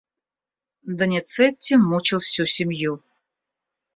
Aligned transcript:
Доницетти 0.87 1.77
мучил 1.77 2.17
всю 2.17 2.47
семью. 2.47 3.03